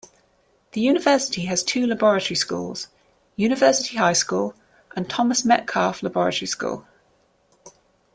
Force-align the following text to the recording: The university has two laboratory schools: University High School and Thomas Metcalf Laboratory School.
The 0.71 0.81
university 0.81 1.45
has 1.45 1.61
two 1.63 1.85
laboratory 1.85 2.35
schools: 2.35 2.87
University 3.35 3.97
High 3.97 4.13
School 4.13 4.55
and 4.95 5.07
Thomas 5.07 5.45
Metcalf 5.45 6.01
Laboratory 6.01 6.47
School. 6.47 6.87